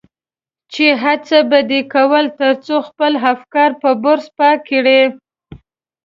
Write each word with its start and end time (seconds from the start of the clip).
چې 0.73 0.85
هڅه 1.03 1.37
به 1.49 1.59
دې 1.69 1.81
کول 1.93 2.25
تر 2.39 2.51
څو 2.65 2.75
خپل 2.87 3.11
افکار 3.33 3.69
په 3.81 3.89
برس 4.03 4.25
پاک 4.37 4.57
کړي. 4.69 5.01